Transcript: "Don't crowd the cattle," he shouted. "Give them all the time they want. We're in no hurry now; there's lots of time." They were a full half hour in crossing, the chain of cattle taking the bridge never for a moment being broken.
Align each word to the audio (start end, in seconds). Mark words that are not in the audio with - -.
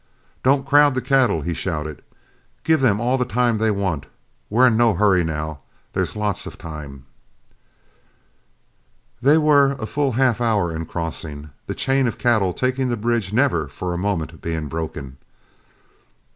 "Don't 0.41 0.65
crowd 0.65 0.95
the 0.95 0.99
cattle," 1.01 1.41
he 1.41 1.53
shouted. 1.53 2.01
"Give 2.63 2.81
them 2.81 2.99
all 2.99 3.19
the 3.19 3.23
time 3.23 3.59
they 3.59 3.69
want. 3.69 4.07
We're 4.49 4.65
in 4.65 4.75
no 4.75 4.95
hurry 4.95 5.23
now; 5.23 5.59
there's 5.93 6.15
lots 6.15 6.47
of 6.47 6.57
time." 6.57 7.05
They 9.21 9.37
were 9.37 9.73
a 9.73 9.85
full 9.85 10.13
half 10.13 10.41
hour 10.41 10.75
in 10.75 10.87
crossing, 10.87 11.51
the 11.67 11.75
chain 11.75 12.07
of 12.07 12.17
cattle 12.17 12.51
taking 12.51 12.89
the 12.89 12.97
bridge 12.97 13.31
never 13.31 13.67
for 13.67 13.93
a 13.93 13.97
moment 13.99 14.41
being 14.41 14.67
broken. 14.67 15.17